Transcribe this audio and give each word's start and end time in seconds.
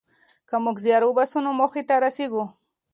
که 0.49 0.55
موږ 0.63 0.77
زیار 0.85 1.03
وباسو 1.05 1.37
نو 1.45 1.51
موخې 1.59 1.83
ته 1.87 1.95
رسېږو. 2.03 2.43